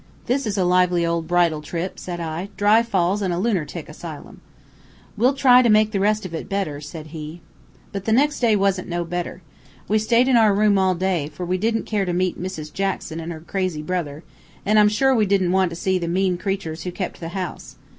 "'This 0.25 0.47
is 0.47 0.57
a 0.57 0.63
lively 0.65 1.05
old 1.05 1.27
bridal 1.27 1.61
trip,' 1.61 1.99
said 1.99 2.19
I, 2.19 2.49
'dry 2.57 2.81
falls 2.81 3.21
an' 3.21 3.31
a 3.31 3.39
lunertic 3.39 3.87
asylum.' 3.87 4.41
"'We'll 5.15 5.35
try 5.35 5.61
to 5.61 5.69
make 5.69 5.91
the 5.91 5.99
rest 5.99 6.25
of 6.25 6.33
it 6.33 6.49
better,' 6.49 6.81
said 6.81 7.05
he. 7.13 7.41
"But 7.91 8.05
the 8.05 8.11
next 8.11 8.39
day 8.39 8.55
wasn't 8.55 8.87
no 8.87 9.05
better. 9.05 9.43
We 9.87 9.99
staid 9.99 10.27
in 10.27 10.37
our 10.37 10.55
room 10.55 10.79
all 10.79 10.95
day, 10.95 11.27
for 11.31 11.45
we 11.45 11.59
didn't 11.59 11.83
care 11.85 12.05
to 12.05 12.13
meet 12.13 12.41
Mrs. 12.41 12.73
Jackson 12.73 13.21
an' 13.21 13.29
her 13.29 13.41
crazy 13.41 13.83
brother, 13.83 14.23
an' 14.65 14.79
I'm 14.79 14.89
sure 14.89 15.13
we 15.13 15.27
didn't 15.27 15.51
want 15.51 15.69
to 15.69 15.75
see 15.75 15.99
the 15.99 16.07
mean 16.07 16.35
creatures 16.35 16.81
who 16.81 16.91
kept 16.91 17.19
the 17.19 17.29
house. 17.37 17.75